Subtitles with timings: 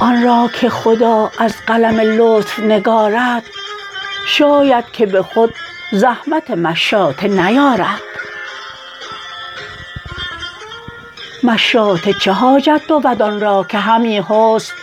[0.00, 3.42] آن را که خدا از قلم لطف نگارد
[4.26, 5.54] شاید که به خود
[5.92, 8.02] زحمت مشاطه نیارد.
[11.42, 14.74] مشاطه چه حاجت بود آن را که همی حسن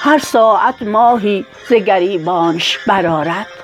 [0.00, 3.55] هر ساعت ماهی ز گریبانش برآرد؟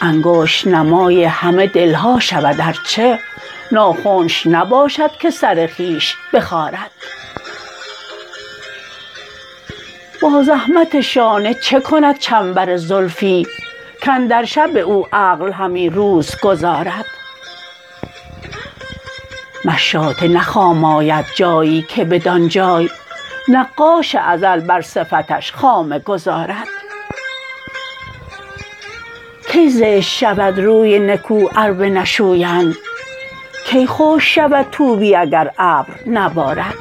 [0.00, 3.18] انگشت نمای همه دلها شود ارچه
[3.72, 6.90] ناخنش نباشد که سر خویش بخارد.
[10.22, 13.46] با زحمت شانه چه کند چنبر زلفی
[14.06, 17.04] کاندر شب او عقل همی روز گذارد؟
[19.64, 22.90] مشاطه نه خام آید جایی که بدان جای
[23.48, 26.77] نقاش ازل بر صفتش خامه گذارد.
[29.48, 32.74] کی زشت شود روی نکو ار بنشویند
[33.66, 36.74] کی خشک شود طوبی اگر ابر نبارد؟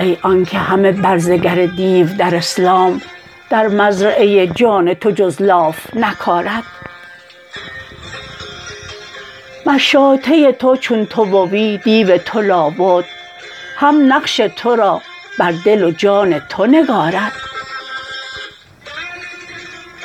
[0.00, 3.00] ای آنک همه برزه گر دیو در اسلام
[3.50, 6.64] در مزرعه جان تو جز لاف نکارد.
[9.66, 13.04] مشاطه تو چون تو بوی دیو تو لابد
[13.76, 15.02] هم نقش تو را
[15.38, 17.32] بر دل و جان تو نگارد.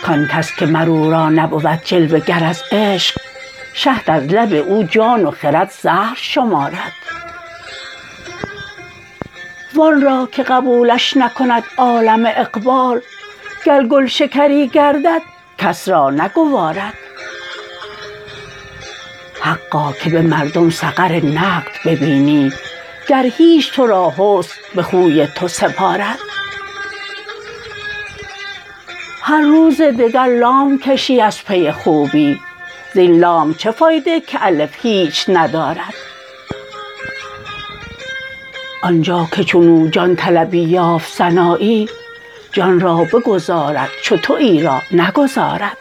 [0.03, 3.21] کان کس که مر او را نبود جلوه گر از عشق
[3.73, 6.93] شهد از لب او جان و خرد زهر شمارد.
[9.75, 13.01] وان را که قبولش نکند عالم اقبال
[13.65, 15.21] گر گلشکری گردد
[15.57, 16.93] کس را نگوارد.
[19.41, 22.53] حقا که به مردم سقر نقد ببینی
[23.07, 26.19] گر هیچ تو را حسن به خوی تو سپارد.
[29.25, 32.39] هر روز دگر لام کشی از پی خوبی
[32.93, 35.93] زین لام چه فایده که الف هیچ ندارد؟
[38.81, 41.89] آنجا که چنو جان طلبی یافت سنایی
[42.51, 45.77] جان را بگذارد چو تویی را نگذارد.